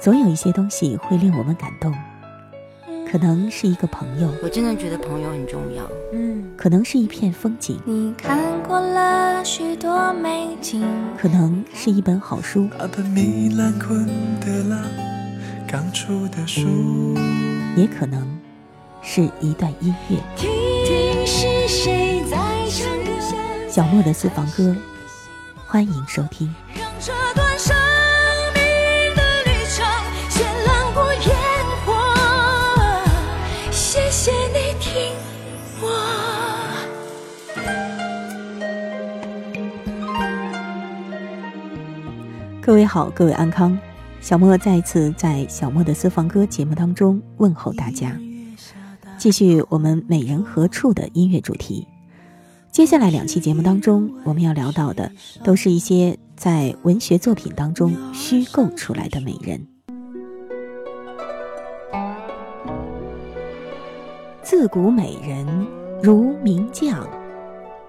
[0.00, 1.92] 总有一些东西会令我们感动，
[3.10, 5.82] 可能是一个朋友，我真的觉得朋友很重要。
[6.12, 10.86] 嗯，可能是一片风景，你看过了许多美景，
[11.20, 12.68] 可能是一本好书，
[17.76, 18.38] 也可能
[19.02, 20.16] 是一段音乐。
[23.68, 24.76] 小莫的私房歌，
[25.66, 26.54] 欢迎收听。
[42.68, 43.78] 各位好，各位安康，
[44.20, 48.14] 小莫再一次在小莫的私房歌节目当中问候大家，
[49.16, 51.88] 继续我们美人何处的音乐主题。
[52.70, 55.10] 接下来两期节目当中，我们要聊到的
[55.42, 59.66] 都是一些在文学作品当中虚构出来的美人。
[64.42, 65.66] 自古美人
[66.02, 67.08] 如名将，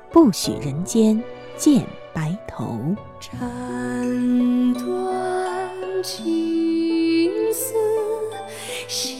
[0.09, 1.21] 不许人间
[1.57, 2.95] 见白头。
[3.19, 3.39] 斩
[4.73, 5.69] 断
[6.03, 7.73] 情丝
[8.87, 9.19] 心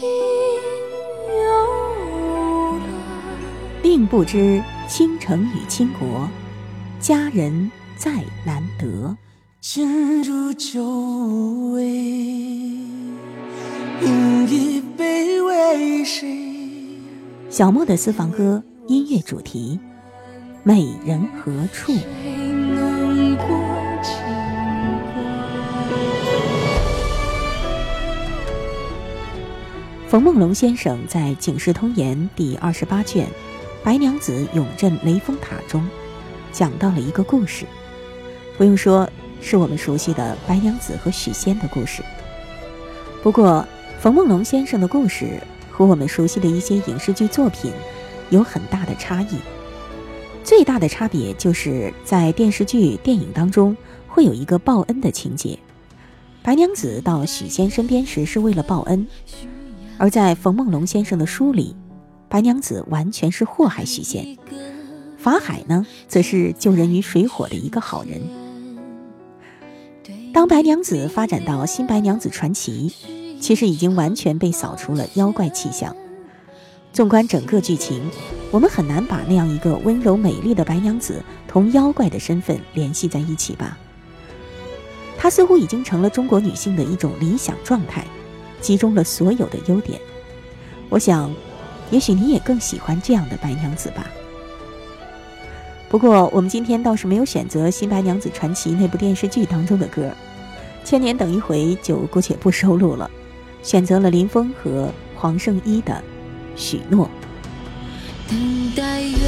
[1.28, 2.80] 犹乱，
[3.82, 6.28] 并不知倾城与倾国，
[6.98, 9.16] 佳人再难得。
[9.60, 11.82] 今如酒无味，
[14.00, 16.48] 饮一杯为谁？
[17.50, 19.78] 小莫的私房歌音乐主题：
[20.62, 21.92] 美人何处？
[30.10, 33.26] 冯梦龙先生在《警世通言》第二十八卷
[33.84, 35.88] 《白娘子永镇雷峰塔》中，
[36.50, 37.64] 讲到了一个故事。
[38.58, 39.08] 不用说，
[39.40, 42.02] 是我们熟悉的白娘子和许仙的故事。
[43.22, 43.64] 不过，
[44.00, 47.72] 冯梦龙先生的故事和我们熟悉的一些影视剧作品
[48.30, 49.38] 有很大的差异。
[50.42, 53.76] 最大的差别就是在电视剧、电影当中
[54.08, 55.56] 会有一个报恩的情节。
[56.42, 59.06] 白娘子到许仙身边时是为了报恩。
[60.00, 61.76] 而在冯梦龙先生的书里，
[62.26, 64.34] 白娘子完全是祸害许仙，
[65.18, 68.18] 法海呢，则是救人于水火的一个好人。
[70.32, 72.90] 当白娘子发展到新白娘子传奇，
[73.42, 75.94] 其实已经完全被扫除了妖怪气象。
[76.94, 78.02] 纵观整个剧情，
[78.50, 83.76] 我们很难把那样一个温柔美丽的白娘子同妖怪的身份联系在一起吧？
[85.18, 88.02] 她似乎已经成了中国女性的一种理想状态。
[88.60, 90.00] 集中了所有的优点，
[90.88, 91.32] 我想，
[91.90, 94.06] 也许你也更喜欢这样的白娘子吧。
[95.88, 100.02] 不过，我们今天倒是没有选择《新白娘子传奇》那部电视剧当中的歌，
[100.88, 103.10] 《千年等一回》就姑且不收录了，
[103.62, 105.92] 选择了林峰和黄圣依的
[106.54, 107.06] 《许诺》。
[108.30, 108.38] 等
[108.76, 109.18] 待缘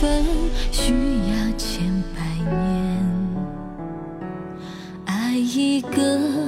[0.00, 0.24] 分
[0.70, 1.82] 需要千
[2.14, 3.04] 百年，
[5.06, 6.41] 爱一个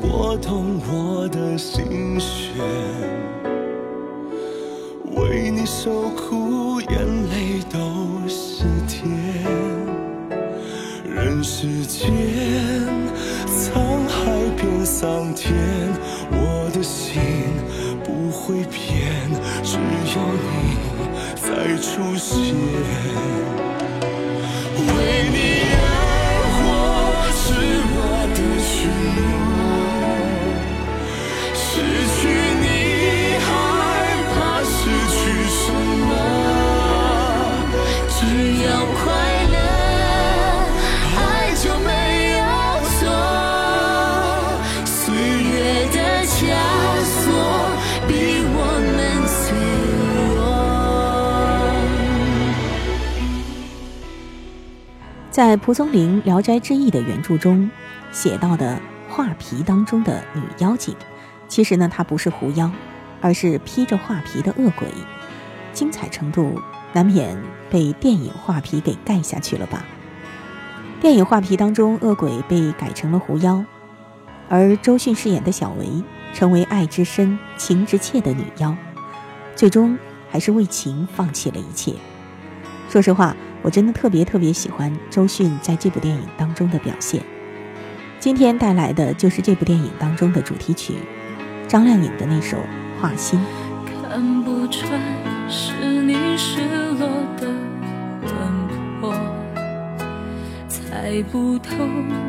[0.00, 2.52] 拨动我的心弦，
[55.32, 57.70] 在蒲松龄《聊斋志异》的原著中
[58.12, 60.94] 写到的画皮当中的女妖精，
[61.48, 62.70] 其实呢，她不是狐妖，
[63.22, 64.86] 而是披着画皮的恶鬼。
[65.72, 66.60] 精彩程度
[66.92, 69.82] 难免被电影画皮给盖下去了吧？
[71.00, 73.64] 电影画皮当中，恶鬼被改成了狐妖，
[74.50, 75.88] 而周迅饰演的小维
[76.34, 78.76] 成为爱之深、情之切的女妖，
[79.56, 79.98] 最终
[80.30, 81.94] 还是为情放弃了一切。
[82.90, 83.34] 说实话。
[83.62, 87.22] 我真的特别特别喜欢周迅在这部电影当中的表现。
[88.18, 90.94] 今天带来的就是这部电影当中的主题曲，
[91.66, 92.56] 张靓颖的那首
[93.00, 93.40] 《画心》。
[94.10, 95.00] 看不穿
[95.48, 95.72] 是
[96.02, 96.60] 你失
[96.98, 97.08] 落
[97.40, 97.46] 的
[98.22, 99.14] 轮廓，
[100.68, 101.72] 猜不透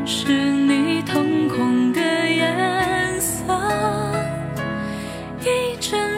[0.05, 3.43] 是你瞳孔的颜色。
[5.41, 6.12] 一阵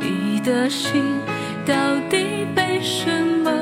[0.00, 1.02] 你的心
[1.66, 1.74] 到
[2.08, 3.10] 底被什
[3.44, 3.57] 么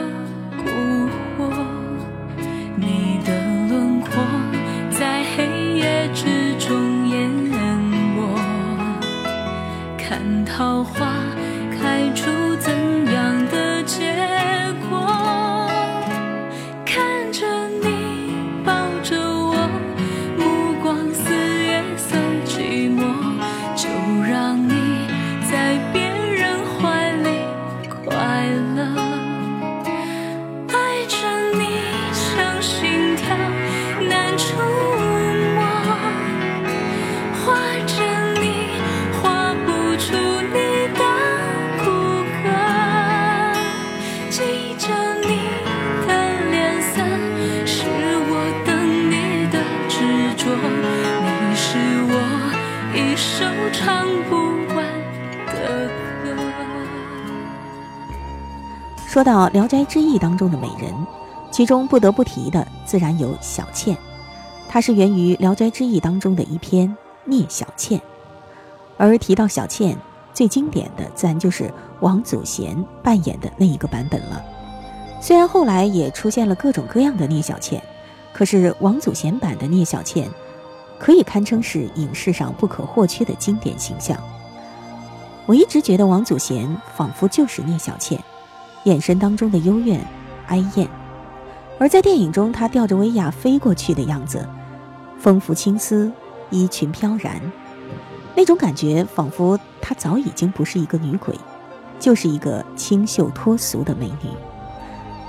[59.17, 60.95] 说到《聊斋志异》当中的美人，
[61.51, 63.97] 其中不得不提的自然有小倩，
[64.69, 66.87] 她是源于《聊斋志异》当中的一篇
[67.25, 67.99] 《聂小倩》。
[68.99, 69.97] 而提到小倩，
[70.35, 74.45] 最经典的自然就是王祖贤扮演的那一个版本了。
[75.23, 77.83] 虽然后来也出现了各种各样的聂小倩，
[78.35, 80.29] 可是王祖贤版的聂小倩，
[80.99, 84.15] 可以堪称是影视上不可或缺的经典形象。
[85.47, 88.23] 我一直觉得王祖贤仿佛就是聂小倩。
[88.87, 90.01] 眼神当中的幽怨、
[90.47, 90.89] 哀艳，
[91.77, 94.49] 而在电影中，她吊着威亚飞过去的样子，
[95.19, 96.11] 风拂青丝，
[96.51, 97.41] 衣裙飘然，
[98.37, 101.35] 那种感觉仿佛她早已经不是一个女鬼，
[101.99, 104.31] 就是一个清秀脱俗的美女。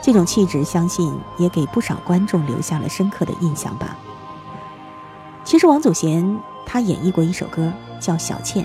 [0.04, 3.98] 这种气质，相信也给不少观众留下了深刻的印象吧。
[5.44, 8.64] 其实王祖贤她演绎过一首歌叫《小倩》，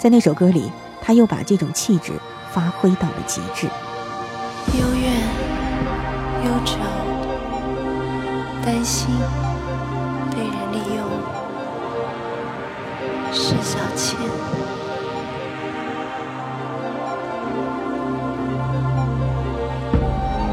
[0.00, 2.12] 在那首歌里，她又把这种气质
[2.50, 3.68] 发挥到了极致。
[6.64, 6.72] 幽怨、悠久、
[8.64, 9.08] 担心
[10.30, 10.98] 被人利用，
[13.32, 14.18] 是小倩。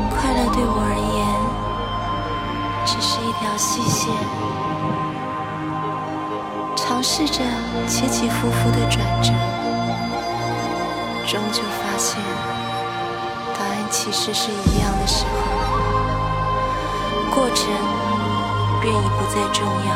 [0.10, 0.86] 快乐对我而
[1.16, 1.20] 言，
[2.86, 4.14] 只是一条细线，
[6.76, 7.40] 尝试着
[7.88, 9.32] 起起伏伏的转折，
[11.26, 12.20] 终究发现。
[13.58, 15.41] 答案其实是一样的时候，
[17.34, 17.66] 过程
[18.82, 19.92] 便已不再重要。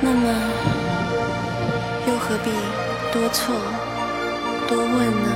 [0.00, 0.24] 那么，
[2.06, 2.50] 又何必
[3.12, 3.54] 多错
[4.66, 5.28] 多问呢？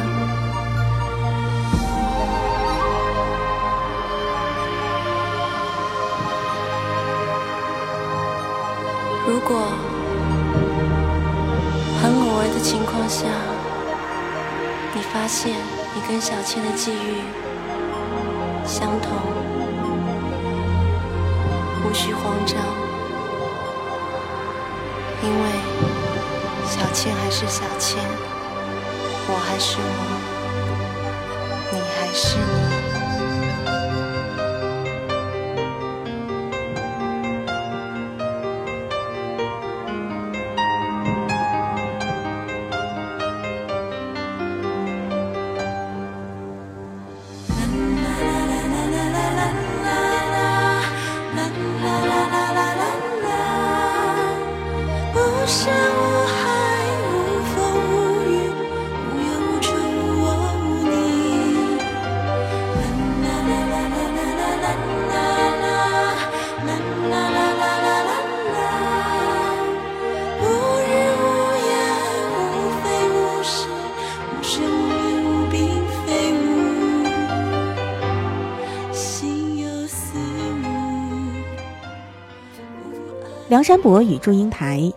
[9.27, 9.57] 如果
[12.01, 13.27] 很偶尔的情况下，
[14.95, 15.53] 你发现
[15.95, 17.23] 你跟小倩的际遇
[18.83, 19.13] 相同，
[21.85, 22.59] 无需慌张，
[25.23, 25.45] 因为
[26.67, 28.03] 小倩还是小倩，
[29.29, 29.87] 我还是我，
[31.71, 32.72] 你还是你。
[83.53, 84.91] 梁山伯与祝英台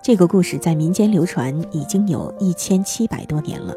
[0.00, 3.74] 这个故事在民间流传已经有一千七百多年了。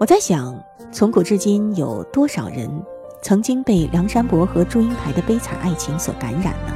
[0.00, 2.68] 我在想，从古至今有多少人
[3.22, 6.74] 曾经被梁山伯和祝英台的悲惨爱情所感染呢？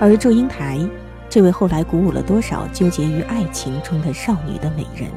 [0.00, 0.80] 而祝英台
[1.28, 5.10] 这位后来鼓舞了多少纠结于爱情中的少女的美人。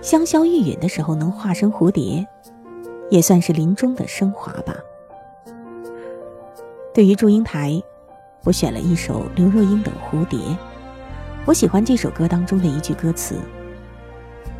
[0.00, 2.26] 香消玉殒的时候能化身蝴蝶，
[3.10, 4.74] 也算是临终的升华吧。
[6.94, 7.82] 对于祝英台，
[8.44, 10.38] 我选了一首刘若英的《蝴蝶》。
[11.46, 13.40] 我喜欢这首歌当中的一句歌词：“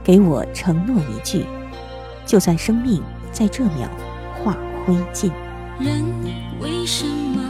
[0.03, 1.45] 给我承诺一句，
[2.27, 3.89] 就算生命在这秒
[4.43, 5.31] 化灰烬。”
[5.79, 6.03] 人
[6.61, 7.43] 为什么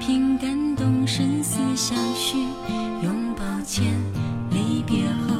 [0.00, 2.38] 凭感动生死相许？
[3.02, 3.84] 拥抱前
[4.50, 5.36] 离别后，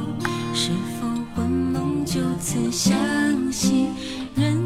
[0.52, 2.94] 是否魂梦就此相
[3.50, 3.88] 惜？
[4.34, 4.65] 人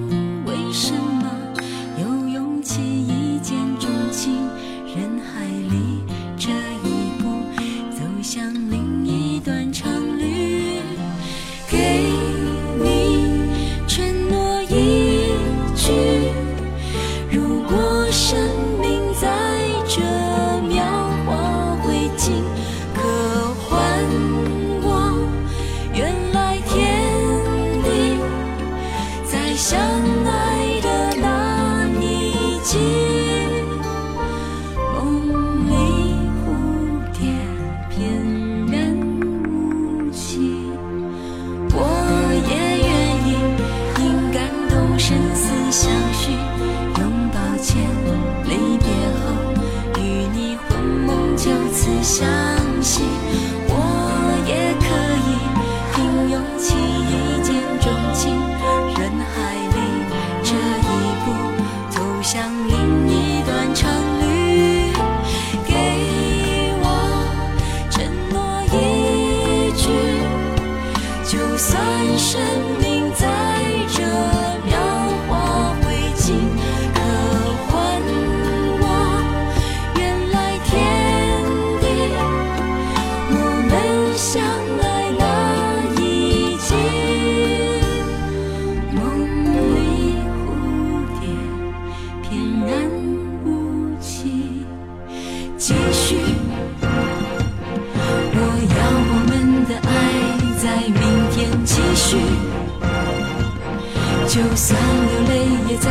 [104.60, 105.32] 就算流泪
[105.70, 105.90] 也在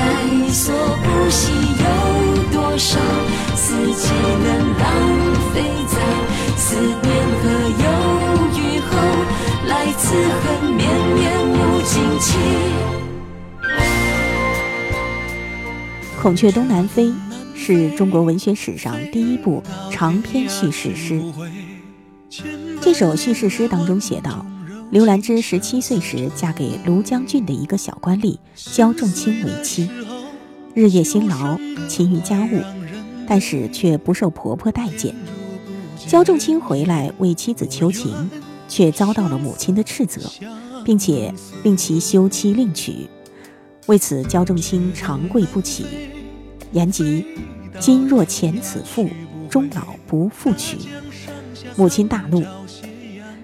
[0.50, 1.50] 所不惜。
[1.80, 1.84] 有
[2.54, 3.00] 多少
[3.56, 4.48] 四季能
[4.78, 4.86] 浪
[5.52, 5.98] 费在
[6.56, 7.10] 思念
[7.42, 7.50] 和
[7.80, 7.86] 犹
[8.60, 8.92] 豫后，
[9.68, 11.18] 来自恨绵绵
[11.50, 12.38] 无尽期。
[16.22, 17.08] 《孔雀东南飞》
[17.56, 21.20] 是中国文学史上第一部长篇叙事诗。
[22.80, 24.46] 这首叙事诗当中写道，
[24.92, 29.88] 刘兰芝十七岁时嫁给庐江郡的一个小官吏焦仲卿为妻，
[30.74, 32.60] 日夜辛劳，勤于家务，
[33.28, 35.14] 但是却不受婆婆待见。
[36.08, 38.32] 焦仲卿回来为妻子求情，
[38.68, 40.22] 却遭到了母亲的斥责，
[40.84, 41.32] 并且
[41.62, 43.08] 令其休妻另娶。
[43.86, 45.86] 为此，焦仲卿长跪不起，
[46.72, 47.24] 言及
[47.80, 49.08] “今若遣此妇，
[49.52, 50.78] 终老不复娶。”
[51.78, 52.44] 母亲大怒，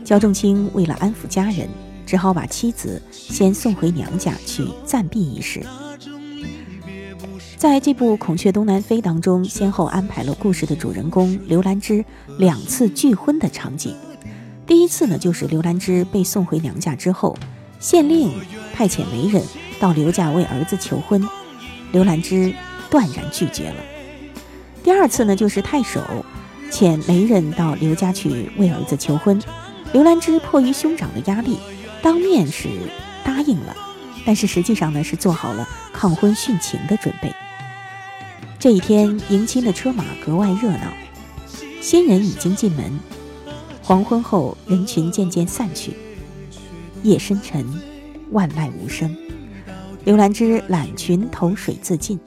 [0.05, 1.67] 焦仲卿为了安抚家人，
[2.05, 5.65] 只好把妻子先送回娘家去暂避一时。
[7.57, 12.05] 在这部《孔雀东南飞》当中，先后安排了故事的主人公刘兰芝
[12.37, 13.95] 两次拒婚的场景。
[14.67, 17.35] 第一次呢，就是刘兰芝被送回娘家之后，
[17.79, 18.31] 县令
[18.75, 19.41] 派遣媒人
[19.79, 21.27] 到刘家为儿子求婚，
[21.91, 22.53] 刘兰芝
[22.91, 23.75] 断然拒绝了。
[24.83, 25.99] 第二次呢，就是太守
[26.69, 29.41] 遣媒人到刘家去为儿子求婚，
[29.95, 31.57] 刘兰芝迫于兄长的压力，
[32.01, 32.67] 当面是
[33.23, 33.73] 答应了，
[34.25, 37.33] 但是实际上呢是做好了抗婚殉情的准备。
[38.59, 40.91] 这一天，迎亲的车马格外热闹，
[41.79, 42.91] 新人已经进门。
[43.81, 45.93] 黄昏后，人群渐渐散去，
[47.01, 47.65] 夜深沉，
[48.31, 49.15] 万籁无声。
[50.03, 52.19] 刘兰芝揽裙投水自尽。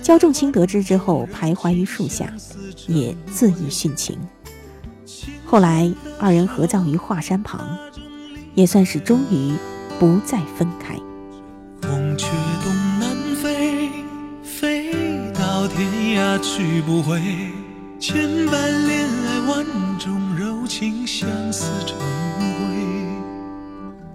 [0.00, 2.32] 焦仲卿得知之后，徘徊于树下，
[2.86, 4.16] 也自缢殉情。
[5.54, 7.60] 后来，二人合葬于华山旁，
[8.56, 9.54] 也算是终于
[10.00, 10.96] 不再分开。
[11.80, 12.26] 孔雀
[12.64, 13.88] 东南飞，
[14.42, 14.90] 飞
[15.32, 17.22] 到天涯去不回。
[18.00, 19.64] 千般恋爱，万
[19.96, 21.96] 种柔情，相思成
[22.58, 22.74] 灰。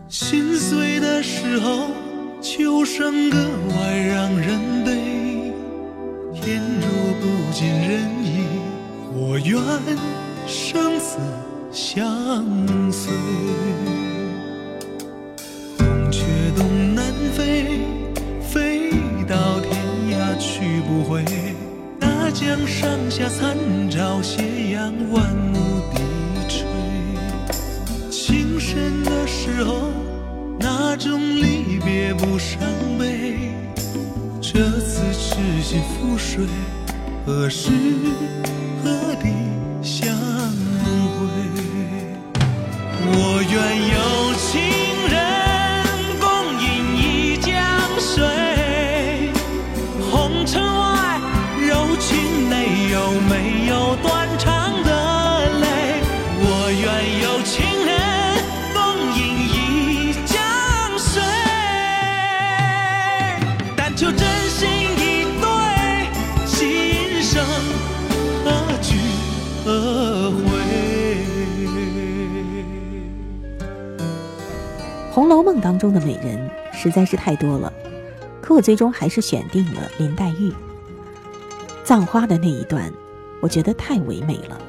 [0.09, 1.87] 心碎的时候，
[2.41, 5.53] 秋声格外让人悲。
[6.33, 6.89] 天若
[7.21, 8.43] 不尽人意，
[9.15, 9.57] 我愿
[10.49, 11.19] 生死
[11.71, 12.11] 相
[12.91, 13.13] 随。
[15.77, 16.23] 孔雀
[16.57, 17.81] 东南飞，
[18.41, 18.89] 飞
[19.27, 19.71] 到天
[20.09, 21.23] 涯去不回。
[21.99, 23.55] 大江上下参
[23.91, 26.01] 照斜阳万木低
[26.47, 26.65] 垂。
[28.09, 29.91] 情深的时候，
[30.59, 32.59] 那种离别不伤
[32.97, 33.53] 悲。
[34.41, 36.43] 这次痴心覆水，
[37.23, 37.69] 何时
[38.83, 38.89] 何
[39.21, 39.29] 地
[39.83, 40.18] 相？
[43.11, 43.55] 我愿
[43.93, 44.78] 有情
[75.39, 77.71] 红楼梦》当中的美人实在是太多了，
[78.41, 80.51] 可我最终还是选定了林黛玉。
[81.81, 82.91] 葬花的那一段，
[83.39, 84.59] 我觉得太唯美了。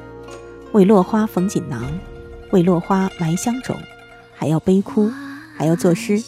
[0.71, 1.83] 为落花缝锦囊，
[2.53, 3.77] 为落花埋香冢，
[4.33, 5.11] 还要悲哭，
[5.57, 6.23] 还要作诗。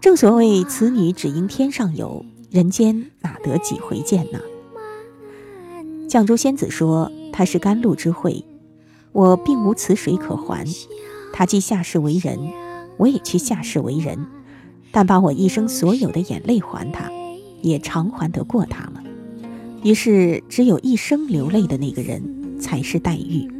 [0.00, 4.40] 正所谓“此女只应天上有，人间哪得几回见”呢？
[6.08, 8.42] 绛珠仙子说：“她是甘露之惠，
[9.12, 10.66] 我并无此水可还。
[11.34, 12.38] 她既下世为人，
[13.00, 14.26] 我也去下世为人，
[14.92, 17.10] 但把我一生所有的眼泪还他，
[17.62, 19.02] 也偿还得过他了。
[19.82, 23.50] 于是，只有一生流泪的那个人才是黛玉。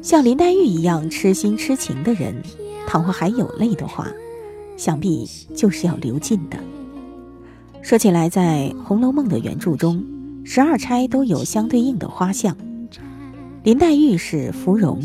[0.00, 2.42] 像林黛玉一样痴心痴情的人，
[2.86, 4.10] 倘若还有泪的话，
[4.78, 6.58] 想必就是要流尽的。
[7.82, 10.02] 说起来，在《红楼梦》的原著中，
[10.42, 12.56] 十二钗都有相对应的花相，
[13.62, 15.02] 林黛玉是芙蓉，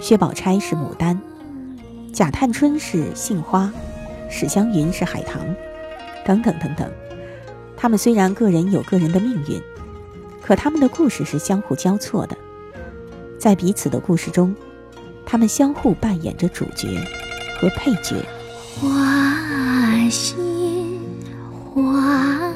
[0.00, 1.20] 薛宝钗是牡丹。
[2.12, 3.72] 贾探春是杏花，
[4.28, 5.40] 史湘云是海棠，
[6.24, 6.90] 等等等等。
[7.76, 9.62] 他们虽然个人有个人的命运，
[10.42, 12.36] 可他们的故事是相互交错的，
[13.38, 14.54] 在彼此的故事中，
[15.24, 16.88] 他们相互扮演着主角
[17.60, 18.16] 和配角。
[18.80, 20.34] 花谢
[21.72, 22.49] 花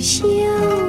[0.00, 0.79] 不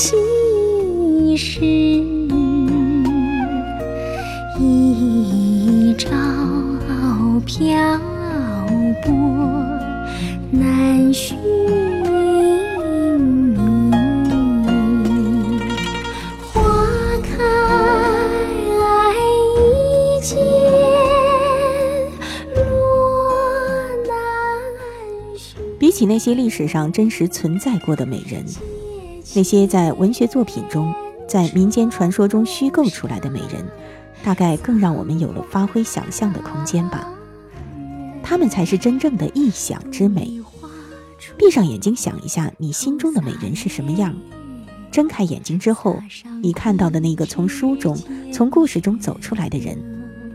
[0.00, 1.60] 几时？
[4.58, 6.08] 一朝
[7.44, 8.00] 漂
[9.02, 9.12] 泊
[10.50, 11.36] 难寻
[13.52, 13.58] 觅。
[16.50, 16.62] 花
[17.22, 17.34] 开
[19.18, 20.38] 一见，
[22.54, 22.58] 落
[24.08, 24.08] 难
[25.36, 25.60] 寻。
[25.78, 28.42] 比起那些历史上真实存在过的美人，
[29.34, 30.92] 那些在文学作品中、
[31.28, 33.64] 在民间传说中虚构出来的美人，
[34.24, 37.08] 大概更让我们有了发挥想象的空间吧。
[38.22, 40.40] 她们才是真正的臆想之美。
[41.38, 44.14] 闭上眼睛想一下，你心中的美人是什么样？
[44.90, 46.02] 睁开眼睛之后，
[46.42, 47.96] 你看到的那个从书中、
[48.32, 49.78] 从故事中走出来的人，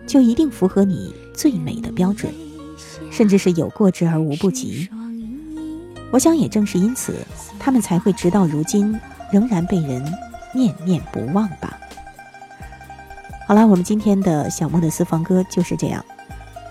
[0.07, 2.33] 就一定符合你最美的标准，
[3.11, 4.87] 甚至是有过之而无不及。
[6.11, 7.15] 我想，也正是因此，
[7.59, 8.97] 他们才会直到如今
[9.31, 10.03] 仍然被人
[10.53, 11.77] 念念不忘吧。
[13.47, 16.03] 好了，我们今天的小莫的私房歌就是这样。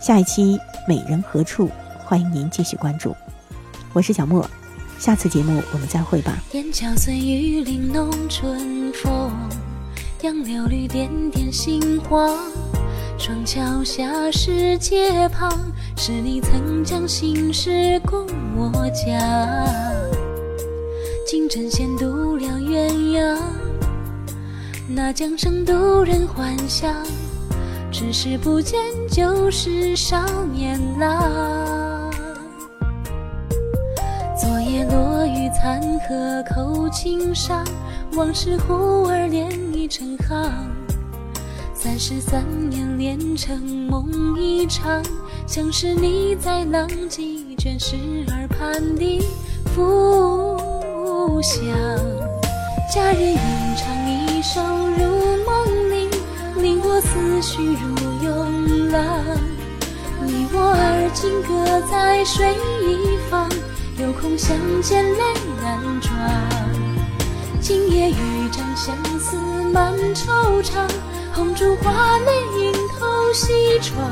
[0.01, 0.57] 下一期
[0.89, 1.69] 《美人何处》，
[2.05, 3.15] 欢迎您继续关注。
[3.93, 4.49] 我是小莫，
[4.99, 6.37] 下次节目我们再会吧。
[6.53, 9.31] 雁桥随雨玲珑春风，
[10.23, 12.29] 杨柳绿点点杏花。
[13.27, 15.51] 双桥下石阶旁，
[15.97, 19.19] 是你曾将心事共我讲。
[21.27, 23.39] 金针线独了鸳鸯，
[24.87, 26.95] 那江声渡人幻想。
[27.91, 32.13] 只是不见旧时少年郎。
[34.39, 37.65] 昨夜落雨残荷扣青上，
[38.17, 40.74] 往事忽而连已成行。
[41.85, 45.03] 三十三年连成梦一场，
[45.47, 47.95] 像是你在浪迹卷时
[48.29, 49.21] 耳畔的
[49.67, 51.63] 浮香。
[52.91, 53.39] 佳人吟
[53.77, 56.11] 唱一首如梦令，
[56.63, 57.95] 令我思绪如
[58.25, 59.05] 涌浪。
[60.23, 63.47] 你我而今各在水一方，
[63.99, 65.19] 有空相见泪
[65.61, 66.11] 难装。
[67.61, 69.37] 今夜雨帐相思
[69.71, 70.89] 满惆怅，
[71.35, 72.33] 红烛花泪
[72.65, 74.09] 映透西窗。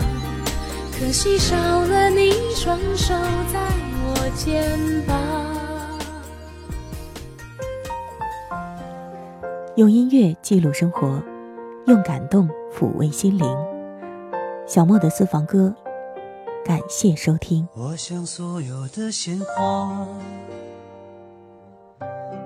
[0.98, 3.14] 可惜少了你双手
[3.52, 3.60] 在
[4.04, 4.62] 我肩
[5.06, 5.16] 膀。
[9.76, 11.22] 用音乐记录生活，
[11.86, 13.46] 用感动抚慰心灵。
[14.66, 15.74] 小莫的私房歌，
[16.64, 17.66] 感谢收听。
[17.74, 20.06] 我想所有的鲜花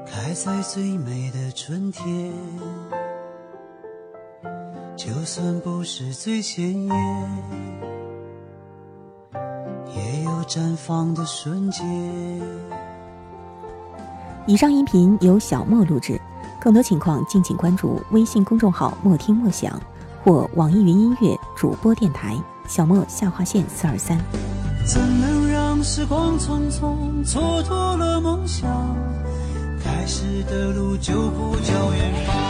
[0.06, 2.32] 开在最美的春天，
[5.06, 6.96] 就算不是最鲜艳，
[9.94, 11.86] 也有绽放的瞬间。
[14.48, 16.20] 以上音频由小莫录制，
[16.60, 19.80] 更多情况敬请关注微信公众号“莫听莫想”
[20.24, 24.18] 或网易云音乐主播电台小莫下划线四二三。
[24.84, 28.68] 怎能让时光匆匆蹉跎了梦想？
[29.84, 32.45] 开始的路就不叫远方。